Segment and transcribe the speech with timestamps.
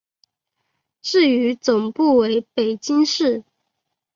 [1.03, 3.43] 至于总部为北京市。